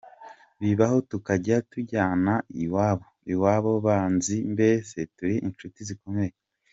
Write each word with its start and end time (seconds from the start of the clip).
Bibaho 0.61 0.97
tukajya 1.09 1.57
tujyana 1.71 2.33
iwabo, 2.63 3.05
iwabo 3.33 3.71
banzi 3.85 4.35
mbese 4.53 4.97
turi 5.15 5.35
inshuti 5.47 5.79
zikomeye. 5.89 6.33